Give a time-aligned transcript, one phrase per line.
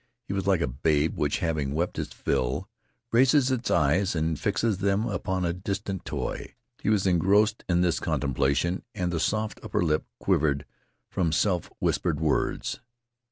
[0.23, 2.67] He was like a babe which, having wept its fill,
[3.11, 6.55] raises its eyes and fixes upon a distant toy.
[6.81, 10.65] He was engrossed in this contemplation, and the soft under lip quivered
[11.11, 12.79] from self whispered words.